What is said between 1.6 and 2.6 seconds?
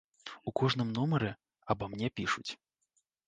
аба мне пішуць.